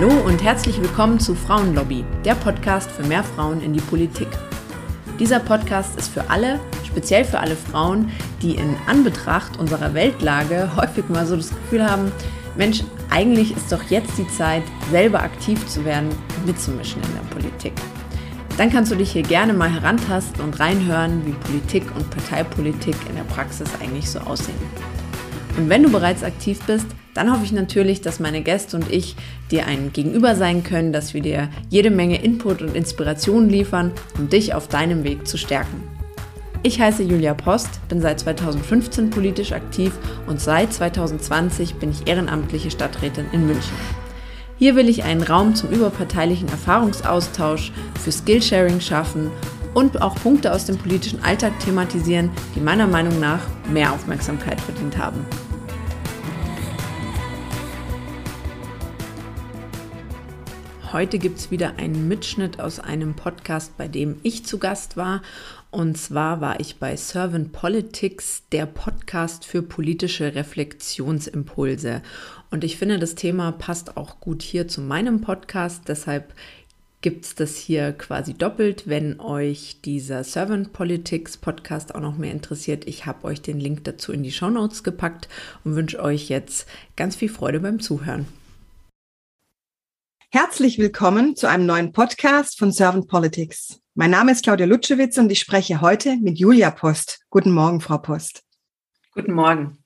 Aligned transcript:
Hallo 0.00 0.14
und 0.26 0.44
herzlich 0.44 0.80
willkommen 0.80 1.18
zu 1.18 1.34
Frauenlobby, 1.34 2.04
der 2.24 2.36
Podcast 2.36 2.88
für 2.88 3.02
mehr 3.02 3.24
Frauen 3.24 3.60
in 3.60 3.72
die 3.72 3.80
Politik. 3.80 4.28
Dieser 5.18 5.40
Podcast 5.40 5.98
ist 5.98 6.12
für 6.12 6.30
alle, 6.30 6.60
speziell 6.86 7.24
für 7.24 7.40
alle 7.40 7.56
Frauen, 7.56 8.12
die 8.40 8.54
in 8.54 8.76
Anbetracht 8.86 9.58
unserer 9.58 9.94
Weltlage 9.94 10.70
häufig 10.76 11.08
mal 11.08 11.26
so 11.26 11.34
das 11.34 11.48
Gefühl 11.48 11.84
haben, 11.84 12.12
Mensch, 12.56 12.84
eigentlich 13.10 13.56
ist 13.56 13.72
doch 13.72 13.82
jetzt 13.90 14.16
die 14.16 14.28
Zeit, 14.28 14.62
selber 14.92 15.20
aktiv 15.20 15.66
zu 15.66 15.84
werden, 15.84 16.10
mitzumischen 16.46 17.02
in 17.02 17.14
der 17.14 17.34
Politik. 17.34 17.72
Dann 18.56 18.70
kannst 18.70 18.92
du 18.92 18.94
dich 18.94 19.10
hier 19.10 19.22
gerne 19.22 19.52
mal 19.52 19.68
herantasten 19.68 20.44
und 20.44 20.60
reinhören, 20.60 21.26
wie 21.26 21.32
Politik 21.32 21.82
und 21.96 22.08
Parteipolitik 22.08 22.94
in 23.08 23.16
der 23.16 23.24
Praxis 23.24 23.68
eigentlich 23.80 24.08
so 24.08 24.20
aussehen. 24.20 24.54
Und 25.58 25.68
wenn 25.68 25.82
du 25.82 25.90
bereits 25.90 26.22
aktiv 26.22 26.60
bist, 26.68 26.86
dann 27.14 27.32
hoffe 27.32 27.44
ich 27.44 27.50
natürlich, 27.50 28.00
dass 28.00 28.20
meine 28.20 28.42
Gäste 28.42 28.76
und 28.76 28.92
ich 28.92 29.16
dir 29.50 29.66
ein 29.66 29.92
Gegenüber 29.92 30.36
sein 30.36 30.62
können, 30.62 30.92
dass 30.92 31.14
wir 31.14 31.20
dir 31.20 31.48
jede 31.68 31.90
Menge 31.90 32.22
Input 32.22 32.62
und 32.62 32.76
Inspiration 32.76 33.48
liefern, 33.48 33.90
um 34.16 34.28
dich 34.28 34.54
auf 34.54 34.68
deinem 34.68 35.02
Weg 35.02 35.26
zu 35.26 35.36
stärken. 35.36 35.82
Ich 36.62 36.80
heiße 36.80 37.02
Julia 37.02 37.34
Post, 37.34 37.70
bin 37.88 38.00
seit 38.00 38.20
2015 38.20 39.10
politisch 39.10 39.50
aktiv 39.50 39.92
und 40.28 40.40
seit 40.40 40.72
2020 40.72 41.74
bin 41.74 41.90
ich 41.90 42.06
ehrenamtliche 42.06 42.70
Stadträtin 42.70 43.26
in 43.32 43.46
München. 43.46 43.76
Hier 44.58 44.76
will 44.76 44.88
ich 44.88 45.02
einen 45.02 45.24
Raum 45.24 45.56
zum 45.56 45.70
überparteilichen 45.70 46.48
Erfahrungsaustausch, 46.48 47.72
für 48.00 48.12
Skillsharing 48.12 48.80
schaffen 48.80 49.32
und 49.74 50.02
auch 50.02 50.14
Punkte 50.14 50.52
aus 50.52 50.66
dem 50.66 50.78
politischen 50.78 51.24
Alltag 51.24 51.58
thematisieren, 51.58 52.30
die 52.54 52.60
meiner 52.60 52.86
Meinung 52.86 53.18
nach 53.18 53.40
mehr 53.68 53.92
Aufmerksamkeit 53.92 54.60
verdient 54.60 54.98
haben. 54.98 55.26
Heute 60.90 61.18
gibt 61.18 61.38
es 61.38 61.50
wieder 61.50 61.76
einen 61.76 62.08
Mitschnitt 62.08 62.60
aus 62.60 62.80
einem 62.80 63.12
Podcast, 63.12 63.76
bei 63.76 63.88
dem 63.88 64.16
ich 64.22 64.46
zu 64.46 64.56
Gast 64.56 64.96
war. 64.96 65.20
Und 65.70 65.98
zwar 65.98 66.40
war 66.40 66.60
ich 66.60 66.76
bei 66.76 66.96
Servant 66.96 67.52
Politics, 67.52 68.44
der 68.52 68.64
Podcast 68.64 69.44
für 69.44 69.60
politische 69.60 70.34
Reflexionsimpulse. 70.34 72.00
Und 72.50 72.64
ich 72.64 72.78
finde, 72.78 72.98
das 72.98 73.16
Thema 73.16 73.52
passt 73.52 73.98
auch 73.98 74.18
gut 74.20 74.40
hier 74.40 74.66
zu 74.66 74.80
meinem 74.80 75.20
Podcast. 75.20 75.82
Deshalb 75.88 76.32
gibt 77.02 77.26
es 77.26 77.34
das 77.34 77.56
hier 77.58 77.92
quasi 77.92 78.32
doppelt. 78.32 78.84
Wenn 78.86 79.20
euch 79.20 79.82
dieser 79.84 80.24
Servant 80.24 80.72
Politics 80.72 81.36
Podcast 81.36 81.94
auch 81.94 82.00
noch 82.00 82.16
mehr 82.16 82.32
interessiert, 82.32 82.86
ich 82.86 83.04
habe 83.04 83.24
euch 83.24 83.42
den 83.42 83.60
Link 83.60 83.84
dazu 83.84 84.10
in 84.10 84.22
die 84.22 84.32
Show 84.32 84.48
Notes 84.48 84.84
gepackt 84.84 85.28
und 85.64 85.76
wünsche 85.76 86.02
euch 86.02 86.30
jetzt 86.30 86.66
ganz 86.96 87.14
viel 87.14 87.28
Freude 87.28 87.60
beim 87.60 87.78
Zuhören. 87.78 88.24
Herzlich 90.30 90.78
willkommen 90.78 91.36
zu 91.36 91.48
einem 91.48 91.64
neuen 91.64 91.92
Podcast 91.92 92.58
von 92.58 92.70
Servant 92.70 93.08
Politics. 93.08 93.80
Mein 93.94 94.10
Name 94.10 94.32
ist 94.32 94.44
Claudia 94.44 94.66
Lutschewitz 94.66 95.16
und 95.16 95.32
ich 95.32 95.40
spreche 95.40 95.80
heute 95.80 96.18
mit 96.18 96.38
Julia 96.38 96.70
Post. 96.70 97.20
Guten 97.30 97.50
Morgen, 97.50 97.80
Frau 97.80 97.96
Post. 97.96 98.42
Guten 99.14 99.32
Morgen. 99.32 99.82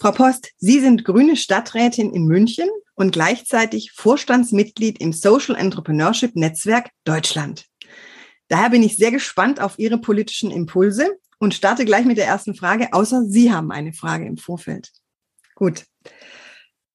Frau 0.00 0.10
Post, 0.10 0.50
Sie 0.56 0.80
sind 0.80 1.04
grüne 1.04 1.36
Stadträtin 1.36 2.12
in 2.12 2.24
München 2.24 2.68
und 2.96 3.12
gleichzeitig 3.12 3.92
Vorstandsmitglied 3.92 5.00
im 5.00 5.12
Social 5.12 5.54
Entrepreneurship 5.54 6.34
Netzwerk 6.34 6.90
Deutschland. 7.04 7.66
Daher 8.48 8.70
bin 8.70 8.82
ich 8.82 8.96
sehr 8.96 9.12
gespannt 9.12 9.60
auf 9.60 9.78
Ihre 9.78 9.98
politischen 9.98 10.50
Impulse 10.50 11.08
und 11.38 11.54
starte 11.54 11.84
gleich 11.84 12.06
mit 12.06 12.18
der 12.18 12.26
ersten 12.26 12.56
Frage, 12.56 12.92
außer 12.92 13.22
Sie 13.26 13.52
haben 13.52 13.70
eine 13.70 13.92
Frage 13.92 14.26
im 14.26 14.36
Vorfeld. 14.36 14.90
Gut. 15.54 15.84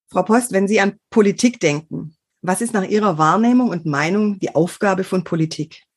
Frau 0.09 0.23
Post, 0.23 0.51
wenn 0.51 0.67
Sie 0.67 0.81
an 0.81 0.99
Politik 1.09 1.61
denken, 1.61 2.16
was 2.41 2.61
ist 2.61 2.73
nach 2.73 2.85
Ihrer 2.85 3.17
Wahrnehmung 3.17 3.69
und 3.69 3.85
Meinung 3.85 4.39
die 4.39 4.55
Aufgabe 4.55 5.03
von 5.03 5.23
Politik? 5.23 5.87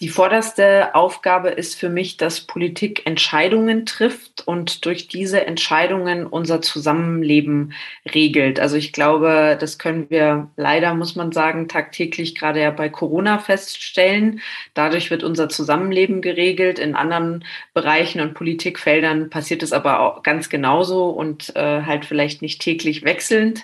Die 0.00 0.08
vorderste 0.08 0.96
Aufgabe 0.96 1.50
ist 1.50 1.78
für 1.78 1.88
mich, 1.88 2.16
dass 2.16 2.40
Politik 2.40 3.06
Entscheidungen 3.06 3.86
trifft 3.86 4.42
und 4.48 4.84
durch 4.84 5.06
diese 5.06 5.46
Entscheidungen 5.46 6.26
unser 6.26 6.60
Zusammenleben 6.60 7.72
regelt. 8.12 8.58
Also 8.58 8.74
ich 8.76 8.92
glaube, 8.92 9.56
das 9.60 9.78
können 9.78 10.10
wir 10.10 10.50
leider, 10.56 10.94
muss 10.94 11.14
man 11.14 11.30
sagen, 11.30 11.68
tagtäglich 11.68 12.34
gerade 12.34 12.60
ja 12.60 12.72
bei 12.72 12.88
Corona 12.88 13.38
feststellen. 13.38 14.40
Dadurch 14.74 15.10
wird 15.12 15.22
unser 15.22 15.48
Zusammenleben 15.48 16.20
geregelt. 16.20 16.80
In 16.80 16.96
anderen 16.96 17.44
Bereichen 17.72 18.20
und 18.20 18.34
Politikfeldern 18.34 19.30
passiert 19.30 19.62
es 19.62 19.72
aber 19.72 20.00
auch 20.00 20.24
ganz 20.24 20.48
genauso 20.48 21.10
und 21.10 21.54
äh, 21.54 21.82
halt 21.82 22.06
vielleicht 22.06 22.42
nicht 22.42 22.60
täglich 22.60 23.04
wechselnd. 23.04 23.62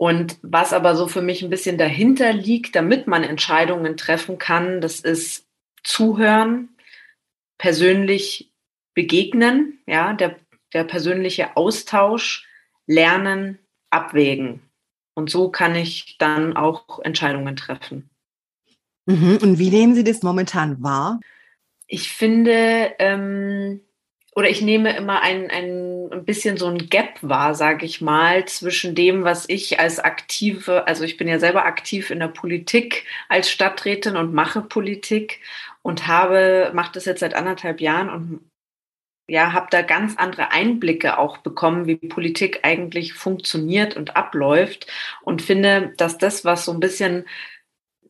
Und 0.00 0.38
was 0.40 0.72
aber 0.72 0.96
so 0.96 1.08
für 1.08 1.20
mich 1.20 1.42
ein 1.42 1.50
bisschen 1.50 1.76
dahinter 1.76 2.32
liegt, 2.32 2.74
damit 2.74 3.06
man 3.06 3.22
Entscheidungen 3.22 3.98
treffen 3.98 4.38
kann, 4.38 4.80
das 4.80 5.00
ist 5.00 5.46
zuhören, 5.84 6.70
persönlich 7.58 8.50
begegnen, 8.94 9.78
ja, 9.86 10.14
der, 10.14 10.36
der 10.72 10.84
persönliche 10.84 11.54
Austausch, 11.54 12.48
lernen, 12.86 13.58
abwägen. 13.90 14.62
Und 15.12 15.28
so 15.28 15.50
kann 15.50 15.74
ich 15.74 16.16
dann 16.16 16.56
auch 16.56 17.00
Entscheidungen 17.00 17.56
treffen. 17.56 18.08
Mhm. 19.04 19.36
Und 19.42 19.58
wie 19.58 19.68
nehmen 19.68 19.94
Sie 19.94 20.04
das 20.04 20.22
momentan 20.22 20.82
wahr? 20.82 21.20
Ich 21.86 22.10
finde, 22.10 22.94
ähm, 22.98 23.82
oder 24.34 24.48
ich 24.48 24.62
nehme 24.62 24.96
immer 24.96 25.20
ein, 25.20 25.50
ein 25.50 25.99
bisschen 26.24 26.56
so 26.56 26.66
ein 26.66 26.88
Gap 26.88 27.18
wahr, 27.22 27.54
sage 27.54 27.86
ich 27.86 28.00
mal, 28.00 28.44
zwischen 28.46 28.94
dem, 28.94 29.24
was 29.24 29.48
ich 29.48 29.80
als 29.80 29.98
aktive, 29.98 30.86
also 30.86 31.04
ich 31.04 31.16
bin 31.16 31.28
ja 31.28 31.38
selber 31.38 31.64
aktiv 31.64 32.10
in 32.10 32.20
der 32.20 32.28
Politik 32.28 33.06
als 33.28 33.50
Stadträtin 33.50 34.16
und 34.16 34.34
mache 34.34 34.62
Politik 34.62 35.40
und 35.82 36.06
habe, 36.06 36.70
mache 36.74 36.92
das 36.92 37.04
jetzt 37.04 37.20
seit 37.20 37.34
anderthalb 37.34 37.80
Jahren 37.80 38.10
und 38.10 38.50
ja, 39.28 39.52
habe 39.52 39.68
da 39.70 39.82
ganz 39.82 40.16
andere 40.16 40.50
Einblicke 40.50 41.16
auch 41.16 41.38
bekommen, 41.38 41.86
wie 41.86 41.94
Politik 41.96 42.60
eigentlich 42.64 43.14
funktioniert 43.14 43.96
und 43.96 44.16
abläuft 44.16 44.88
und 45.22 45.40
finde, 45.40 45.92
dass 45.96 46.18
das, 46.18 46.44
was 46.44 46.64
so 46.64 46.72
ein 46.72 46.80
bisschen 46.80 47.26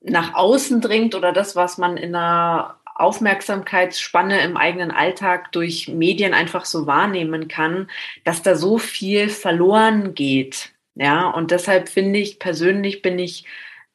nach 0.02 0.32
außen 0.34 0.80
dringt 0.80 1.14
oder 1.14 1.32
das, 1.32 1.56
was 1.56 1.76
man 1.76 1.98
in 1.98 2.14
einer 2.14 2.79
Aufmerksamkeitsspanne 2.94 4.42
im 4.42 4.56
eigenen 4.56 4.90
Alltag 4.90 5.52
durch 5.52 5.88
Medien 5.88 6.34
einfach 6.34 6.64
so 6.64 6.86
wahrnehmen 6.86 7.48
kann, 7.48 7.90
dass 8.24 8.42
da 8.42 8.54
so 8.54 8.78
viel 8.78 9.28
verloren 9.28 10.14
geht. 10.14 10.72
Ja, 10.94 11.30
und 11.30 11.50
deshalb 11.50 11.88
finde 11.88 12.18
ich 12.18 12.38
persönlich 12.38 13.02
bin 13.02 13.18
ich 13.18 13.46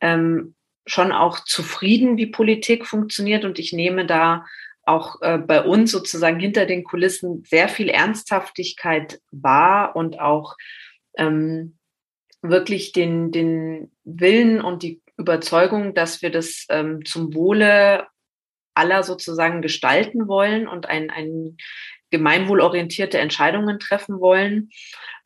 ähm, 0.01 0.55
schon 0.85 1.11
auch 1.11 1.39
zufrieden, 1.39 2.17
wie 2.17 2.27
Politik 2.27 2.85
funktioniert 2.85 3.45
und 3.45 3.59
ich 3.59 3.73
nehme 3.73 4.05
da 4.05 4.45
auch 4.83 5.21
äh, 5.21 5.37
bei 5.37 5.63
uns 5.63 5.91
sozusagen 5.91 6.39
hinter 6.39 6.65
den 6.65 6.83
Kulissen 6.83 7.43
sehr 7.45 7.69
viel 7.69 7.89
Ernsthaftigkeit 7.89 9.19
wahr 9.31 9.95
und 9.95 10.19
auch 10.19 10.55
ähm, 11.17 11.77
wirklich 12.41 12.91
den, 12.91 13.31
den 13.31 13.91
Willen 14.03 14.61
und 14.61 14.83
die 14.83 15.01
Überzeugung, 15.17 15.93
dass 15.93 16.21
wir 16.21 16.29
das 16.29 16.65
ähm, 16.69 17.03
zum 17.05 17.33
Wohle 17.33 18.07
aller 18.75 19.03
sozusagen 19.03 19.61
gestalten 19.61 20.27
wollen 20.27 20.67
und 20.67 20.87
ein, 20.87 21.09
ein 21.09 21.57
gemeinwohlorientierte 22.11 23.17
Entscheidungen 23.17 23.79
treffen 23.79 24.19
wollen. 24.19 24.69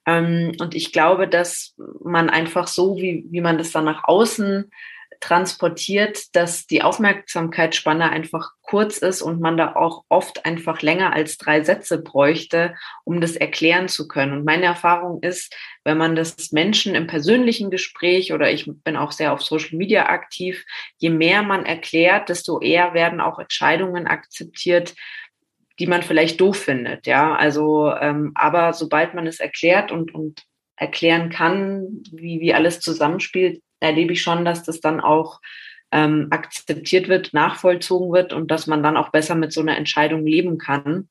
Ähm, 0.05 0.53
und 0.59 0.75
ich 0.75 0.91
glaube, 0.91 1.27
dass 1.27 1.75
man 2.03 2.29
einfach 2.29 2.67
so, 2.67 2.97
wie, 2.97 3.25
wie 3.29 3.41
man 3.41 3.57
das 3.57 3.71
dann 3.71 3.85
nach 3.85 4.03
außen 4.05 4.71
transportiert, 5.19 6.33
dass 6.33 6.65
die 6.65 6.81
Aufmerksamkeitsspanne 6.81 8.09
einfach 8.09 8.51
kurz 8.61 8.99
ist 8.99 9.21
und 9.21 9.41
man 9.41 9.57
da 9.57 9.75
auch 9.75 10.03
oft 10.07 10.45
einfach 10.45 10.81
länger 10.81 11.13
als 11.13 11.37
drei 11.37 11.63
Sätze 11.63 12.01
bräuchte, 12.01 12.75
um 13.03 13.19
das 13.19 13.35
erklären 13.35 13.87
zu 13.87 14.07
können. 14.07 14.33
Und 14.33 14.45
meine 14.45 14.65
Erfahrung 14.65 15.21
ist, 15.21 15.55
wenn 15.83 15.97
man 15.97 16.15
das 16.15 16.51
Menschen 16.51 16.95
im 16.95 17.07
persönlichen 17.07 17.69
Gespräch 17.69 18.31
oder 18.31 18.51
ich 18.51 18.69
bin 18.83 18.95
auch 18.95 19.11
sehr 19.11 19.33
auf 19.33 19.41
Social 19.41 19.77
Media 19.77 20.07
aktiv, 20.07 20.63
je 20.97 21.09
mehr 21.09 21.43
man 21.43 21.65
erklärt, 21.65 22.29
desto 22.29 22.61
eher 22.61 22.93
werden 22.93 23.19
auch 23.19 23.39
Entscheidungen 23.39 24.07
akzeptiert, 24.07 24.95
die 25.79 25.87
man 25.87 26.03
vielleicht 26.03 26.39
doof 26.39 26.57
findet, 26.57 27.07
ja. 27.07 27.35
Also, 27.35 27.93
ähm, 27.93 28.31
aber 28.35 28.73
sobald 28.73 29.13
man 29.13 29.27
es 29.27 29.39
erklärt 29.39 29.91
und, 29.91 30.13
und 30.13 30.43
erklären 30.75 31.29
kann, 31.29 32.03
wie, 32.11 32.39
wie 32.39 32.53
alles 32.53 32.79
zusammenspielt, 32.79 33.61
erlebe 33.79 34.13
ich 34.13 34.21
schon, 34.21 34.45
dass 34.45 34.63
das 34.63 34.81
dann 34.81 34.99
auch 34.99 35.39
ähm, 35.91 36.27
akzeptiert 36.29 37.07
wird, 37.07 37.33
nachvollzogen 37.33 38.11
wird 38.11 38.33
und 38.33 38.51
dass 38.51 38.67
man 38.67 38.83
dann 38.83 38.97
auch 38.97 39.09
besser 39.09 39.35
mit 39.35 39.51
so 39.51 39.61
einer 39.61 39.77
Entscheidung 39.77 40.25
leben 40.25 40.57
kann. 40.57 41.09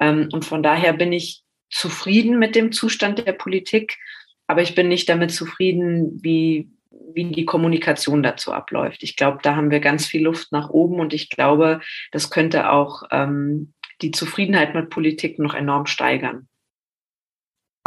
Ähm, 0.00 0.28
und 0.32 0.44
von 0.44 0.62
daher 0.62 0.92
bin 0.92 1.12
ich 1.12 1.42
zufrieden 1.70 2.38
mit 2.38 2.54
dem 2.54 2.72
Zustand 2.72 3.24
der 3.26 3.32
Politik, 3.32 3.98
aber 4.46 4.62
ich 4.62 4.74
bin 4.74 4.88
nicht 4.88 5.08
damit 5.08 5.30
zufrieden, 5.30 6.18
wie, 6.22 6.70
wie 6.90 7.24
die 7.30 7.44
Kommunikation 7.44 8.22
dazu 8.22 8.52
abläuft. 8.52 9.02
Ich 9.02 9.16
glaube, 9.16 9.38
da 9.42 9.54
haben 9.54 9.70
wir 9.70 9.80
ganz 9.80 10.06
viel 10.06 10.24
Luft 10.24 10.50
nach 10.50 10.70
oben 10.70 11.00
und 11.00 11.12
ich 11.12 11.28
glaube, 11.28 11.80
das 12.10 12.30
könnte 12.30 12.70
auch 12.70 13.02
ähm, 13.10 13.74
die 14.00 14.10
Zufriedenheit 14.10 14.74
mit 14.74 14.90
Politik 14.90 15.38
noch 15.38 15.54
enorm 15.54 15.86
steigern. 15.86 16.47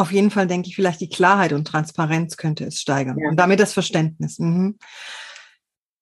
Auf 0.01 0.11
jeden 0.11 0.31
Fall 0.31 0.47
denke 0.47 0.67
ich, 0.67 0.75
vielleicht 0.75 0.99
die 0.99 1.09
Klarheit 1.09 1.53
und 1.53 1.67
Transparenz 1.67 2.35
könnte 2.35 2.65
es 2.65 2.81
steigern 2.81 3.19
ja. 3.19 3.29
und 3.29 3.35
damit 3.35 3.59
das 3.59 3.71
Verständnis. 3.71 4.39
Mhm. 4.39 4.79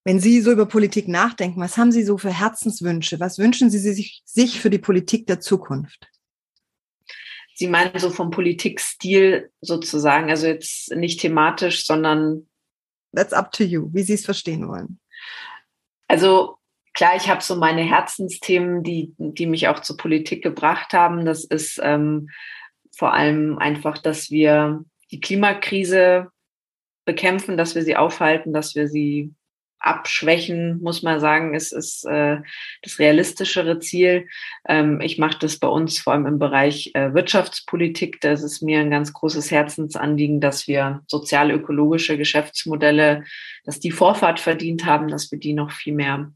Wenn 0.05 0.21
Sie 0.21 0.39
so 0.39 0.53
über 0.53 0.67
Politik 0.67 1.09
nachdenken, 1.09 1.59
was 1.59 1.75
haben 1.75 1.91
Sie 1.91 2.03
so 2.03 2.17
für 2.17 2.31
Herzenswünsche? 2.31 3.19
Was 3.19 3.39
wünschen 3.39 3.69
Sie 3.69 3.77
sich, 3.77 4.21
sich 4.23 4.61
für 4.61 4.69
die 4.69 4.77
Politik 4.77 5.27
der 5.27 5.41
Zukunft? 5.41 6.07
Sie 7.55 7.67
meinen 7.67 7.99
so 7.99 8.09
vom 8.09 8.29
Politikstil 8.29 9.51
sozusagen, 9.59 10.29
also 10.29 10.47
jetzt 10.47 10.95
nicht 10.95 11.19
thematisch, 11.19 11.85
sondern. 11.85 12.47
That's 13.13 13.33
up 13.33 13.51
to 13.51 13.65
you, 13.65 13.89
wie 13.91 14.03
Sie 14.03 14.13
es 14.13 14.23
verstehen 14.23 14.65
wollen. 14.69 15.01
Also 16.07 16.55
klar, 16.93 17.17
ich 17.17 17.27
habe 17.27 17.43
so 17.43 17.57
meine 17.57 17.81
Herzensthemen, 17.81 18.81
die, 18.81 19.13
die 19.17 19.45
mich 19.45 19.67
auch 19.67 19.81
zur 19.81 19.97
Politik 19.97 20.41
gebracht 20.41 20.93
haben. 20.93 21.25
Das 21.25 21.43
ist 21.43 21.81
ähm, 21.83 22.29
vor 22.95 23.13
allem 23.13 23.57
einfach, 23.57 23.97
dass 23.97 24.29
wir 24.29 24.83
die 25.11 25.19
Klimakrise 25.19 26.29
bekämpfen, 27.05 27.57
dass 27.57 27.75
wir 27.75 27.83
sie 27.83 27.95
aufhalten, 27.95 28.53
dass 28.53 28.75
wir 28.75 28.87
sie 28.87 29.33
abschwächen, 29.79 30.81
muss 30.81 31.03
man 31.03 31.19
sagen, 31.19 31.55
ist, 31.55 31.71
ist 31.71 32.05
äh, 32.05 32.37
das 32.81 32.99
realistischere 32.99 33.79
Ziel. 33.79 34.27
Ähm, 34.67 34.99
ich 35.01 35.17
mache 35.17 35.39
das 35.39 35.57
bei 35.57 35.67
uns 35.67 35.99
vor 35.99 36.13
allem 36.13 36.27
im 36.27 36.37
Bereich 36.37 36.91
äh, 36.93 37.13
Wirtschaftspolitik. 37.13 38.19
Das 38.21 38.43
ist 38.43 38.61
mir 38.61 38.79
ein 38.81 38.91
ganz 38.91 39.13
großes 39.13 39.51
Herzensanliegen, 39.51 40.41
dass 40.41 40.67
wir 40.67 41.01
sozial-ökologische 41.07 42.17
Geschäftsmodelle, 42.17 43.23
dass 43.63 43.79
die 43.79 43.91
Vorfahrt 43.91 44.39
verdient 44.39 44.85
haben, 44.85 45.07
dass 45.07 45.31
wir 45.31 45.39
die 45.39 45.53
noch 45.53 45.71
viel 45.71 45.93
mehr 45.93 46.31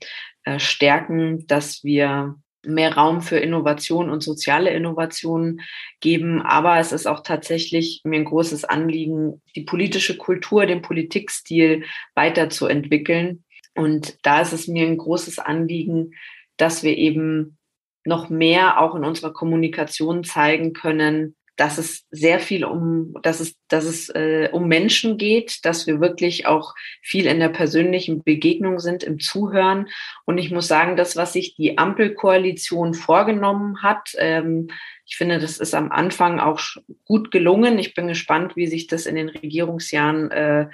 äh, 0.46 0.58
stärken, 0.58 1.46
dass 1.48 1.84
wir 1.84 2.36
mehr 2.65 2.95
Raum 2.95 3.21
für 3.21 3.38
Innovation 3.38 4.10
und 4.10 4.21
soziale 4.21 4.71
Innovationen 4.71 5.62
geben. 6.00 6.42
Aber 6.42 6.80
es 6.80 6.92
ist 6.92 7.07
auch 7.07 7.21
tatsächlich 7.21 8.01
mir 8.04 8.19
ein 8.19 8.25
großes 8.25 8.65
Anliegen, 8.65 9.42
die 9.56 9.63
politische 9.63 10.18
Kultur, 10.18 10.65
den 10.65 10.81
Politikstil 10.81 11.83
weiterzuentwickeln. 12.15 13.44
Und 13.75 14.18
da 14.24 14.42
ist 14.42 14.54
es 14.54 14.68
mir 14.68 14.86
ein 14.86 14.98
großes 14.98 15.39
Anliegen, 15.39 16.12
dass 16.57 16.83
wir 16.83 16.98
eben 16.98 17.57
noch 18.06 18.30
mehr 18.30 18.81
auch 18.81 18.95
in 18.95 19.06
unserer 19.06 19.33
Kommunikation 19.33 20.24
zeigen 20.24 20.74
können, 20.74 21.36
dass 21.56 21.78
es 21.78 22.06
sehr 22.10 22.40
viel 22.40 22.66
um, 22.66 23.14
dass 23.22 23.40
es, 23.40 23.56
dass 23.68 23.86
es 23.86 24.10
äh, 24.10 24.50
um 24.52 24.68
Menschen 24.68 25.18
geht, 25.18 25.64
dass 25.66 25.86
wir 25.86 26.02
wirklich 26.02 26.48
auch 26.48 26.74
viel 27.02 27.28
in 27.28 27.40
der 27.40 27.50
persönlichen 27.50 28.24
Begegnung 28.24 28.80
sind, 28.80 29.04
im 29.04 29.20
Zuhören. 29.20 29.88
Und 30.26 30.40
ich 30.40 30.52
muss 30.52 30.68
sagen, 30.68 30.98
das, 30.98 31.16
was 31.16 31.34
sich 31.34 31.56
die 31.56 31.78
Ampelkoalition 31.78 32.94
vorgenommen 32.94 33.84
hat, 33.84 34.14
ähm, 34.18 34.70
ich 35.06 35.18
finde, 35.18 35.40
das 35.40 35.60
ist 35.60 35.76
am 35.76 35.92
Anfang 35.92 36.40
auch 36.40 36.62
gut 37.06 37.30
gelungen. 37.30 37.78
Ich 37.78 37.94
bin 37.94 38.08
gespannt, 38.08 38.56
wie 38.56 38.68
sich 38.68 38.88
das 38.88 39.06
in 39.06 39.16
den 39.16 39.30
Regierungsjahren 39.30 40.32
äh, 40.32 40.68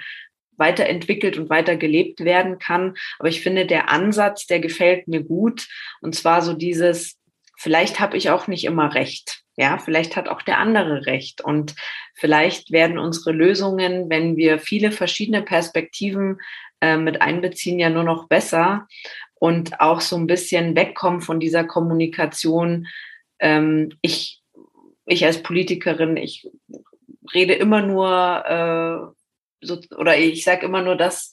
weiterentwickelt 0.56 1.36
und 1.38 1.50
weiter 1.50 1.76
gelebt 1.76 2.20
werden 2.20 2.58
kann. 2.58 2.94
Aber 3.18 3.28
ich 3.28 3.40
finde, 3.40 3.66
der 3.66 3.90
Ansatz, 3.90 4.46
der 4.46 4.60
gefällt 4.60 5.08
mir 5.08 5.22
gut. 5.22 5.66
Und 6.00 6.14
zwar 6.14 6.42
so 6.42 6.52
dieses, 6.52 7.19
vielleicht 7.60 8.00
habe 8.00 8.16
ich 8.16 8.30
auch 8.30 8.46
nicht 8.46 8.64
immer 8.64 8.94
recht. 8.94 9.42
Ja, 9.56 9.76
vielleicht 9.76 10.16
hat 10.16 10.28
auch 10.28 10.40
der 10.40 10.58
andere 10.58 11.04
recht. 11.04 11.42
Und 11.42 11.74
vielleicht 12.14 12.72
werden 12.72 12.98
unsere 12.98 13.32
Lösungen, 13.32 14.08
wenn 14.08 14.38
wir 14.38 14.58
viele 14.58 14.90
verschiedene 14.90 15.42
Perspektiven 15.42 16.40
äh, 16.80 16.96
mit 16.96 17.20
einbeziehen, 17.20 17.78
ja 17.78 17.90
nur 17.90 18.04
noch 18.04 18.28
besser 18.28 18.88
und 19.34 19.78
auch 19.78 20.00
so 20.00 20.16
ein 20.16 20.26
bisschen 20.26 20.74
wegkommen 20.74 21.20
von 21.20 21.38
dieser 21.38 21.64
Kommunikation. 21.64 22.86
Ähm, 23.38 23.90
ich, 24.00 24.40
ich 25.04 25.26
als 25.26 25.42
Politikerin, 25.42 26.16
ich 26.16 26.48
rede 27.34 27.52
immer 27.52 27.82
nur 27.82 29.12
äh, 29.12 29.66
so, 29.66 29.78
oder 29.98 30.16
ich 30.16 30.44
sage 30.44 30.64
immer 30.64 30.80
nur 30.80 30.96
das, 30.96 31.30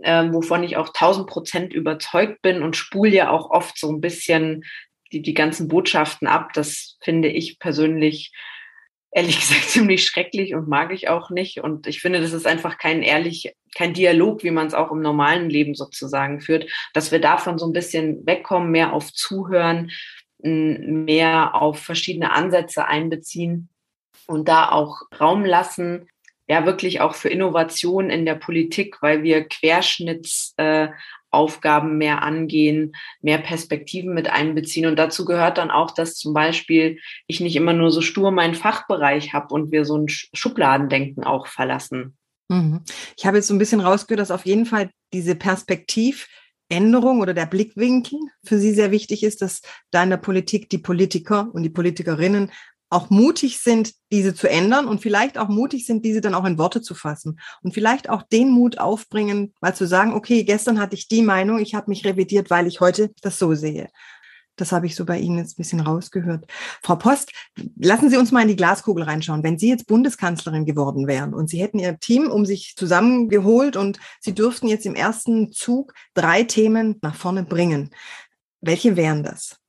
äh, 0.00 0.24
wovon 0.32 0.64
ich 0.64 0.76
auch 0.76 0.88
tausend 0.92 1.28
Prozent 1.28 1.72
überzeugt 1.72 2.42
bin 2.42 2.64
und 2.64 2.76
spule 2.76 3.12
ja 3.14 3.30
auch 3.30 3.50
oft 3.50 3.78
so 3.78 3.88
ein 3.92 4.00
bisschen 4.00 4.64
die, 5.12 5.22
die 5.22 5.34
ganzen 5.34 5.68
Botschaften 5.68 6.26
ab. 6.26 6.52
Das 6.54 6.96
finde 7.00 7.28
ich 7.28 7.58
persönlich 7.58 8.32
ehrlich 9.12 9.40
gesagt 9.40 9.68
ziemlich 9.68 10.04
schrecklich 10.04 10.54
und 10.54 10.68
mag 10.68 10.92
ich 10.92 11.08
auch 11.08 11.30
nicht. 11.30 11.60
Und 11.60 11.86
ich 11.86 12.00
finde, 12.00 12.20
das 12.20 12.32
ist 12.32 12.46
einfach 12.46 12.78
kein 12.78 13.02
ehrlich, 13.02 13.54
kein 13.74 13.94
Dialog, 13.94 14.42
wie 14.42 14.50
man 14.50 14.66
es 14.66 14.74
auch 14.74 14.90
im 14.90 15.00
normalen 15.00 15.48
Leben 15.48 15.74
sozusagen 15.74 16.40
führt, 16.40 16.70
dass 16.94 17.12
wir 17.12 17.20
davon 17.20 17.58
so 17.58 17.66
ein 17.66 17.72
bisschen 17.72 18.26
wegkommen, 18.26 18.70
mehr 18.70 18.92
auf 18.92 19.12
Zuhören, 19.12 19.90
mehr 20.38 21.54
auf 21.54 21.78
verschiedene 21.78 22.32
Ansätze 22.32 22.86
einbeziehen 22.86 23.68
und 24.26 24.48
da 24.48 24.70
auch 24.70 25.02
Raum 25.20 25.44
lassen, 25.44 26.08
ja 26.48 26.66
wirklich 26.66 27.00
auch 27.00 27.14
für 27.14 27.28
Innovation 27.28 28.10
in 28.10 28.26
der 28.26 28.34
Politik, 28.34 29.00
weil 29.00 29.22
wir 29.22 29.44
Querschnitts 29.44 30.54
äh, 30.56 30.88
Aufgaben 31.32 31.98
mehr 31.98 32.22
angehen, 32.22 32.94
mehr 33.20 33.38
Perspektiven 33.38 34.14
mit 34.14 34.30
einbeziehen. 34.30 34.86
Und 34.86 34.96
dazu 34.96 35.24
gehört 35.24 35.58
dann 35.58 35.70
auch, 35.70 35.90
dass 35.90 36.14
zum 36.14 36.34
Beispiel 36.34 36.98
ich 37.26 37.40
nicht 37.40 37.56
immer 37.56 37.72
nur 37.72 37.90
so 37.90 38.02
stur 38.02 38.30
meinen 38.30 38.54
Fachbereich 38.54 39.32
habe 39.32 39.54
und 39.54 39.72
wir 39.72 39.84
so 39.84 39.96
ein 39.96 40.08
Schubladendenken 40.08 41.24
auch 41.24 41.46
verlassen. 41.46 42.16
Mhm. 42.48 42.82
Ich 43.16 43.26
habe 43.26 43.38
jetzt 43.38 43.48
so 43.48 43.54
ein 43.54 43.58
bisschen 43.58 43.80
rausgehört, 43.80 44.20
dass 44.20 44.30
auf 44.30 44.46
jeden 44.46 44.66
Fall 44.66 44.90
diese 45.12 45.34
Perspektivänderung 45.34 47.20
oder 47.20 47.34
der 47.34 47.46
Blickwinkel 47.46 48.18
für 48.44 48.58
Sie 48.58 48.72
sehr 48.72 48.90
wichtig 48.90 49.22
ist, 49.22 49.42
dass 49.42 49.62
da 49.90 50.02
in 50.02 50.10
der 50.10 50.18
Politik 50.18 50.68
die 50.68 50.78
Politiker 50.78 51.48
und 51.52 51.62
die 51.62 51.70
Politikerinnen 51.70 52.50
auch 52.92 53.10
mutig 53.10 53.58
sind, 53.58 53.94
diese 54.10 54.34
zu 54.34 54.48
ändern 54.48 54.86
und 54.86 55.00
vielleicht 55.00 55.38
auch 55.38 55.48
mutig 55.48 55.86
sind, 55.86 56.04
diese 56.04 56.20
dann 56.20 56.34
auch 56.34 56.44
in 56.44 56.58
Worte 56.58 56.82
zu 56.82 56.94
fassen 56.94 57.40
und 57.62 57.74
vielleicht 57.74 58.08
auch 58.08 58.22
den 58.22 58.50
Mut 58.50 58.78
aufbringen, 58.78 59.54
mal 59.60 59.74
zu 59.74 59.86
sagen, 59.86 60.12
okay, 60.12 60.44
gestern 60.44 60.80
hatte 60.80 60.94
ich 60.94 61.08
die 61.08 61.22
Meinung, 61.22 61.58
ich 61.58 61.74
habe 61.74 61.90
mich 61.90 62.04
revidiert, 62.04 62.50
weil 62.50 62.66
ich 62.66 62.80
heute 62.80 63.10
das 63.22 63.38
so 63.38 63.54
sehe. 63.54 63.88
Das 64.56 64.70
habe 64.70 64.86
ich 64.86 64.94
so 64.94 65.06
bei 65.06 65.18
Ihnen 65.18 65.38
jetzt 65.38 65.54
ein 65.54 65.62
bisschen 65.62 65.80
rausgehört. 65.80 66.44
Frau 66.82 66.96
Post, 66.96 67.32
lassen 67.76 68.10
Sie 68.10 68.18
uns 68.18 68.32
mal 68.32 68.42
in 68.42 68.48
die 68.48 68.56
Glaskugel 68.56 69.04
reinschauen. 69.04 69.42
Wenn 69.42 69.58
Sie 69.58 69.70
jetzt 69.70 69.86
Bundeskanzlerin 69.86 70.66
geworden 70.66 71.06
wären 71.06 71.32
und 71.32 71.48
Sie 71.48 71.62
hätten 71.62 71.78
Ihr 71.78 71.98
Team 71.98 72.30
um 72.30 72.44
sich 72.44 72.74
zusammengeholt 72.76 73.76
und 73.76 73.98
Sie 74.20 74.34
dürften 74.34 74.68
jetzt 74.68 74.84
im 74.84 74.94
ersten 74.94 75.52
Zug 75.52 75.94
drei 76.12 76.42
Themen 76.42 76.98
nach 77.00 77.14
vorne 77.14 77.44
bringen, 77.44 77.90
welche 78.60 78.96
wären 78.96 79.22
das? 79.22 79.61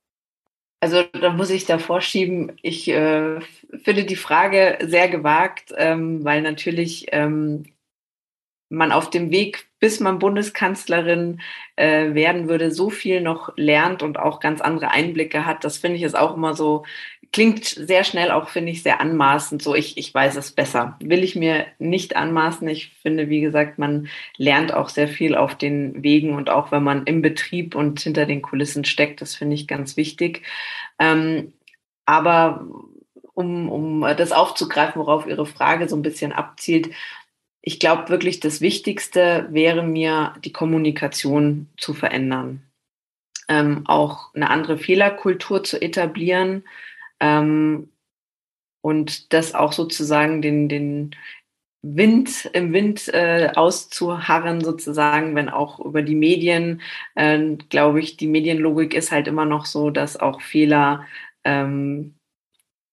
Also 0.84 1.02
da 1.02 1.30
muss 1.30 1.48
ich 1.48 1.64
davor 1.64 2.02
schieben, 2.02 2.52
ich 2.60 2.88
äh, 2.88 3.40
finde 3.40 4.04
die 4.04 4.16
Frage 4.16 4.76
sehr 4.82 5.08
gewagt, 5.08 5.72
ähm, 5.78 6.22
weil 6.26 6.42
natürlich 6.42 7.06
ähm, 7.10 7.64
man 8.68 8.92
auf 8.92 9.08
dem 9.08 9.30
Weg, 9.30 9.66
bis 9.80 9.98
man 10.00 10.18
Bundeskanzlerin 10.18 11.40
äh, 11.76 12.12
werden 12.12 12.50
würde, 12.50 12.70
so 12.70 12.90
viel 12.90 13.22
noch 13.22 13.54
lernt 13.56 14.02
und 14.02 14.18
auch 14.18 14.40
ganz 14.40 14.60
andere 14.60 14.90
Einblicke 14.90 15.46
hat. 15.46 15.64
Das 15.64 15.78
finde 15.78 15.96
ich 15.96 16.02
ist 16.02 16.18
auch 16.18 16.36
immer 16.36 16.52
so 16.52 16.84
klingt 17.34 17.64
sehr 17.64 18.04
schnell 18.04 18.30
auch, 18.30 18.48
finde 18.48 18.70
ich, 18.70 18.84
sehr 18.84 19.00
anmaßend. 19.00 19.60
So, 19.60 19.74
ich, 19.74 19.98
ich 19.98 20.14
weiß 20.14 20.36
es 20.36 20.52
besser. 20.52 20.96
Will 21.00 21.24
ich 21.24 21.34
mir 21.34 21.66
nicht 21.80 22.14
anmaßen. 22.14 22.68
Ich 22.68 22.92
finde, 23.02 23.28
wie 23.28 23.40
gesagt, 23.40 23.76
man 23.76 24.08
lernt 24.36 24.72
auch 24.72 24.88
sehr 24.88 25.08
viel 25.08 25.34
auf 25.34 25.56
den 25.56 26.04
Wegen 26.04 26.36
und 26.36 26.48
auch 26.48 26.70
wenn 26.70 26.84
man 26.84 27.06
im 27.06 27.22
Betrieb 27.22 27.74
und 27.74 27.98
hinter 27.98 28.24
den 28.24 28.40
Kulissen 28.40 28.84
steckt, 28.84 29.20
das 29.20 29.34
finde 29.34 29.56
ich 29.56 29.66
ganz 29.66 29.96
wichtig. 29.96 30.42
Ähm, 31.00 31.52
aber 32.06 32.68
um, 33.32 33.68
um 33.68 34.02
das 34.16 34.30
aufzugreifen, 34.30 35.02
worauf 35.02 35.26
Ihre 35.26 35.44
Frage 35.44 35.88
so 35.88 35.96
ein 35.96 36.02
bisschen 36.02 36.32
abzielt, 36.32 36.90
ich 37.62 37.80
glaube 37.80 38.10
wirklich, 38.10 38.38
das 38.38 38.60
Wichtigste 38.60 39.48
wäre 39.50 39.82
mir, 39.82 40.34
die 40.44 40.52
Kommunikation 40.52 41.68
zu 41.78 41.94
verändern. 41.94 42.62
Ähm, 43.48 43.82
auch 43.86 44.32
eine 44.34 44.50
andere 44.50 44.78
Fehlerkultur 44.78 45.64
zu 45.64 45.82
etablieren, 45.82 46.62
ähm, 47.24 47.90
und 48.82 49.32
das 49.32 49.54
auch 49.54 49.72
sozusagen 49.72 50.42
den, 50.42 50.68
den 50.68 51.16
Wind 51.80 52.50
im 52.52 52.74
Wind 52.74 53.08
äh, 53.08 53.50
auszuharren, 53.54 54.62
sozusagen, 54.62 55.34
wenn 55.34 55.48
auch 55.48 55.80
über 55.80 56.02
die 56.02 56.14
Medien, 56.14 56.82
äh, 57.14 57.56
glaube 57.70 58.00
ich, 58.00 58.18
die 58.18 58.26
Medienlogik 58.26 58.92
ist 58.92 59.10
halt 59.10 59.26
immer 59.26 59.46
noch 59.46 59.64
so, 59.64 59.88
dass 59.88 60.18
auch 60.18 60.42
Fehler 60.42 61.06
ähm, 61.44 62.14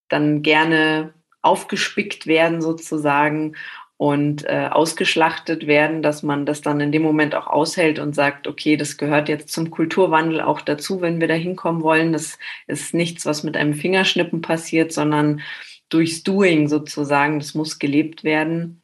dann 0.08 0.44
gerne 0.44 1.14
aufgespickt 1.42 2.26
werden, 2.26 2.62
sozusagen 2.62 3.56
und 4.02 4.46
äh, 4.46 4.68
ausgeschlachtet 4.72 5.68
werden, 5.68 6.02
dass 6.02 6.24
man 6.24 6.48
das 6.48 6.62
dann 6.62 6.80
in 6.80 6.92
dem 6.92 7.04
Moment 7.04 7.36
auch 7.36 7.46
aushält 7.46 8.00
und 8.00 8.16
sagt, 8.16 8.48
okay, 8.48 8.76
das 8.76 8.98
gehört 8.98 9.30
jetzt 9.30 9.50
zum 9.50 9.70
Kulturwandel 9.70 10.42
auch 10.42 10.62
dazu, 10.62 11.02
wenn 11.02 11.22
wir 11.22 11.28
da 11.28 11.36
hinkommen 11.36 11.84
wollen. 11.84 12.12
Das 12.12 12.40
ist 12.66 12.96
nichts, 12.96 13.28
was 13.28 13.44
mit 13.44 13.56
einem 13.56 13.76
Fingerschnippen 13.76 14.42
passiert, 14.42 14.92
sondern 14.92 15.42
durchs 15.90 16.24
Doing 16.24 16.68
sozusagen. 16.68 17.38
Das 17.38 17.54
muss 17.54 17.78
gelebt 17.78 18.24
werden. 18.24 18.82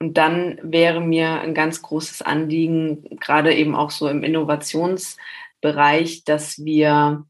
Und 0.00 0.16
dann 0.16 0.58
wäre 0.62 1.02
mir 1.02 1.38
ein 1.42 1.52
ganz 1.52 1.82
großes 1.82 2.22
Anliegen, 2.22 3.04
gerade 3.20 3.54
eben 3.54 3.76
auch 3.76 3.90
so 3.90 4.08
im 4.08 4.24
Innovationsbereich, 4.24 6.24
dass 6.24 6.64
wir 6.64 7.26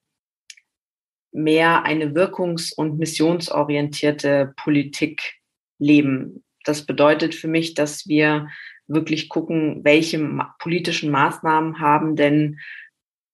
mehr 1.33 1.83
eine 1.83 2.15
wirkungs- 2.15 2.73
und 2.73 3.01
missionsorientierte 3.01 4.55
Politik 4.55 5.41
leben. 5.81 6.45
Das 6.67 6.85
bedeutet 6.85 7.35
für 7.35 7.49
mich, 7.49 7.75
dass 7.75 8.07
wir 8.07 8.49
wirklich 8.89 9.29
gucken, 9.29 9.81
welche 9.85 10.19
politischen 10.59 11.11
Maßnahmen 11.11 11.81
haben 11.81 12.17
denn 12.17 12.59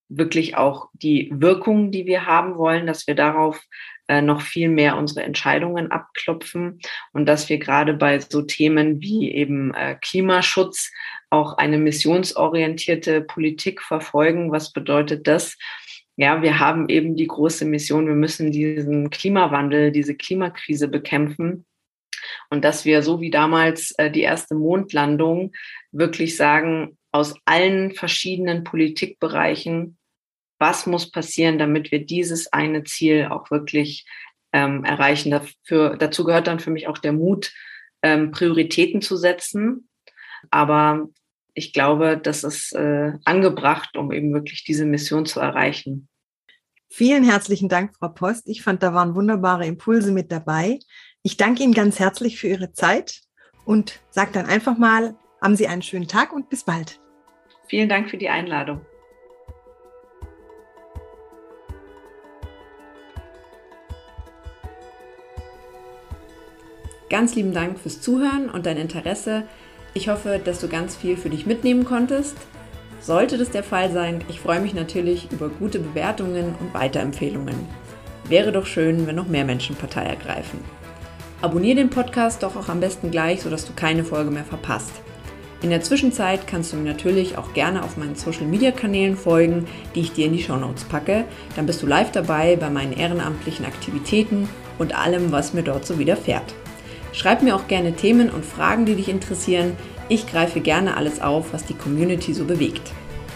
wirklich 0.08 0.56
auch 0.56 0.88
die 0.92 1.30
Wirkung, 1.32 1.90
die 1.90 2.06
wir 2.06 2.26
haben 2.26 2.56
wollen, 2.56 2.86
dass 2.86 3.06
wir 3.06 3.14
darauf 3.14 3.64
äh, 4.08 4.20
noch 4.20 4.42
viel 4.42 4.68
mehr 4.68 4.96
unsere 4.96 5.22
Entscheidungen 5.22 5.90
abklopfen 5.90 6.80
und 7.12 7.26
dass 7.26 7.48
wir 7.48 7.58
gerade 7.58 7.94
bei 7.94 8.18
so 8.20 8.42
Themen 8.42 9.00
wie 9.00 9.32
eben 9.32 9.72
äh, 9.74 9.96
Klimaschutz 10.00 10.92
auch 11.30 11.56
eine 11.56 11.78
missionsorientierte 11.78 13.22
Politik 13.22 13.80
verfolgen. 13.80 14.52
Was 14.52 14.72
bedeutet 14.72 15.26
das? 15.26 15.56
Ja, 16.16 16.42
wir 16.42 16.58
haben 16.58 16.90
eben 16.90 17.16
die 17.16 17.26
große 17.26 17.64
Mission, 17.64 18.06
wir 18.06 18.14
müssen 18.14 18.52
diesen 18.52 19.08
Klimawandel, 19.08 19.92
diese 19.92 20.14
Klimakrise 20.14 20.88
bekämpfen. 20.88 21.64
Und 22.52 22.66
dass 22.66 22.84
wir 22.84 23.02
so 23.02 23.22
wie 23.22 23.30
damals 23.30 23.92
äh, 23.92 24.10
die 24.10 24.20
erste 24.20 24.54
Mondlandung 24.54 25.52
wirklich 25.90 26.36
sagen, 26.36 26.98
aus 27.10 27.34
allen 27.46 27.92
verschiedenen 27.92 28.62
Politikbereichen 28.62 29.96
was 30.58 30.84
muss 30.84 31.10
passieren, 31.10 31.58
damit 31.58 31.90
wir 31.90 32.04
dieses 32.04 32.52
eine 32.52 32.84
Ziel 32.84 33.28
auch 33.30 33.50
wirklich 33.50 34.04
ähm, 34.52 34.84
erreichen. 34.84 35.30
Dafür, 35.30 35.96
dazu 35.96 36.24
gehört 36.24 36.46
dann 36.46 36.60
für 36.60 36.70
mich 36.70 36.88
auch 36.88 36.98
der 36.98 37.14
Mut, 37.14 37.54
ähm, 38.02 38.32
Prioritäten 38.32 39.00
zu 39.00 39.16
setzen. 39.16 39.88
Aber 40.50 41.08
ich 41.54 41.72
glaube, 41.72 42.20
das 42.22 42.44
ist 42.44 42.74
äh, 42.74 43.14
angebracht, 43.24 43.96
um 43.96 44.12
eben 44.12 44.34
wirklich 44.34 44.62
diese 44.62 44.84
Mission 44.84 45.24
zu 45.24 45.40
erreichen. 45.40 46.06
Vielen 46.94 47.24
herzlichen 47.24 47.70
Dank, 47.70 47.94
Frau 47.98 48.08
Post. 48.08 48.50
Ich 48.50 48.62
fand, 48.62 48.82
da 48.82 48.92
waren 48.92 49.14
wunderbare 49.14 49.64
Impulse 49.64 50.12
mit 50.12 50.30
dabei. 50.30 50.78
Ich 51.22 51.38
danke 51.38 51.62
Ihnen 51.62 51.72
ganz 51.72 51.98
herzlich 51.98 52.38
für 52.38 52.48
Ihre 52.48 52.74
Zeit 52.74 53.22
und 53.64 54.00
sage 54.10 54.32
dann 54.34 54.44
einfach 54.44 54.76
mal, 54.76 55.16
haben 55.40 55.56
Sie 55.56 55.66
einen 55.66 55.80
schönen 55.80 56.06
Tag 56.06 56.34
und 56.34 56.50
bis 56.50 56.64
bald. 56.64 57.00
Vielen 57.66 57.88
Dank 57.88 58.10
für 58.10 58.18
die 58.18 58.28
Einladung. 58.28 58.82
Ganz 67.08 67.34
lieben 67.34 67.54
Dank 67.54 67.78
fürs 67.78 68.02
Zuhören 68.02 68.50
und 68.50 68.66
dein 68.66 68.76
Interesse. 68.76 69.48
Ich 69.94 70.10
hoffe, 70.10 70.42
dass 70.44 70.60
du 70.60 70.68
ganz 70.68 70.94
viel 70.94 71.16
für 71.16 71.30
dich 71.30 71.46
mitnehmen 71.46 71.86
konntest. 71.86 72.36
Sollte 73.02 73.36
das 73.36 73.50
der 73.50 73.64
Fall 73.64 73.90
sein, 73.90 74.22
ich 74.28 74.38
freue 74.38 74.60
mich 74.60 74.74
natürlich 74.74 75.26
über 75.32 75.48
gute 75.48 75.80
Bewertungen 75.80 76.54
und 76.60 76.72
Weiterempfehlungen. 76.72 77.56
Wäre 78.28 78.52
doch 78.52 78.64
schön, 78.64 79.08
wenn 79.08 79.16
noch 79.16 79.26
mehr 79.26 79.44
Menschen 79.44 79.74
Partei 79.74 80.04
ergreifen. 80.04 80.60
Abonnier 81.40 81.74
den 81.74 81.90
Podcast 81.90 82.44
doch 82.44 82.54
auch 82.54 82.68
am 82.68 82.78
besten 82.78 83.10
gleich, 83.10 83.42
sodass 83.42 83.66
du 83.66 83.72
keine 83.72 84.04
Folge 84.04 84.30
mehr 84.30 84.44
verpasst. 84.44 84.92
In 85.62 85.70
der 85.70 85.80
Zwischenzeit 85.80 86.46
kannst 86.46 86.72
du 86.72 86.76
mir 86.76 86.92
natürlich 86.92 87.36
auch 87.36 87.52
gerne 87.54 87.82
auf 87.82 87.96
meinen 87.96 88.14
Social 88.14 88.46
Media 88.46 88.70
Kanälen 88.70 89.16
folgen, 89.16 89.66
die 89.96 90.02
ich 90.02 90.12
dir 90.12 90.26
in 90.26 90.34
die 90.34 90.42
Show 90.42 90.56
Notes 90.56 90.84
packe. 90.84 91.24
Dann 91.56 91.66
bist 91.66 91.82
du 91.82 91.88
live 91.88 92.12
dabei 92.12 92.54
bei 92.54 92.70
meinen 92.70 92.92
ehrenamtlichen 92.92 93.66
Aktivitäten 93.66 94.48
und 94.78 94.96
allem, 94.96 95.32
was 95.32 95.54
mir 95.54 95.64
dort 95.64 95.84
so 95.84 95.98
widerfährt. 95.98 96.54
Schreib 97.12 97.42
mir 97.42 97.56
auch 97.56 97.66
gerne 97.66 97.94
Themen 97.94 98.30
und 98.30 98.44
Fragen, 98.44 98.86
die 98.86 98.94
dich 98.94 99.08
interessieren. 99.08 99.76
Ich 100.12 100.26
greife 100.26 100.60
gerne 100.60 100.98
alles 100.98 101.22
auf, 101.22 101.54
was 101.54 101.64
die 101.64 101.72
Community 101.72 102.34
so 102.34 102.44
bewegt. 102.44 102.82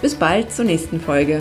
Bis 0.03 0.15
bald 0.15 0.53
zur 0.53 0.67
nächsten 0.67 1.01
Folge. 1.01 1.41